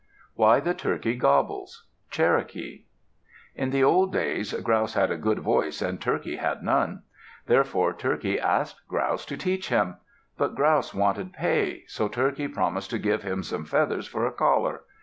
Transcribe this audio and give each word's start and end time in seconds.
WHY 0.33 0.59
THE 0.59 0.73
TURKEY 0.73 1.17
GOBBLES 1.17 1.85
Cherokee 2.09 2.85
In 3.53 3.69
the 3.69 3.83
old 3.83 4.11
days, 4.11 4.51
Grouse 4.51 4.95
had 4.95 5.11
a 5.11 5.15
good 5.15 5.37
voice 5.41 5.79
and 5.79 6.01
Turkey 6.01 6.37
had 6.37 6.63
none. 6.63 7.03
Therefore 7.45 7.93
Turkey 7.93 8.39
asked 8.39 8.81
Grouse 8.87 9.27
to 9.27 9.37
teach 9.37 9.69
him. 9.69 9.97
But 10.39 10.55
Grouse 10.55 10.95
wanted 10.95 11.33
pay, 11.33 11.83
so 11.85 12.07
Turkey 12.07 12.47
promised 12.47 12.89
to 12.89 12.97
give 12.97 13.21
him 13.21 13.43
some 13.43 13.63
feathers 13.63 14.07
for 14.07 14.25
a 14.25 14.31
collar. 14.31 14.81